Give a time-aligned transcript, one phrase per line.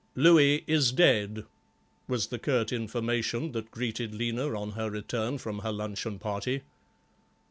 [0.15, 1.45] "Louis is dead,"
[2.07, 6.61] was the curt information that greeted Lena on her return from her luncheon party.